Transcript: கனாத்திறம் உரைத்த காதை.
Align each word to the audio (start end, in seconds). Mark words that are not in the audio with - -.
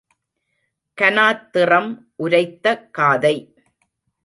கனாத்திறம் 1.01 1.91
உரைத்த 2.15 2.75
காதை. 2.89 3.35